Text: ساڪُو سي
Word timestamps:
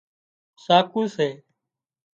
ساڪُو 0.63 1.01
سي 1.15 1.29